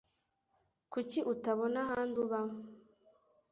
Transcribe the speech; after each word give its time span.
Kuki 0.91 1.19
utabona 1.33 1.77
ahandi 1.85 2.15
uba? 2.23 2.39